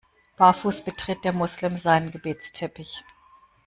Barfuß 0.37 0.81
betritt 0.81 1.23
der 1.25 1.31
Moslem 1.31 1.77
seinen 1.77 2.09
Gebetsteppich. 2.09 3.03